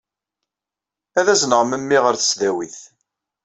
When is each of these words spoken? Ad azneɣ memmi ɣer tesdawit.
Ad 1.19 1.27
azneɣ 1.33 1.61
memmi 1.65 1.97
ɣer 2.03 2.15
tesdawit. 2.17 2.77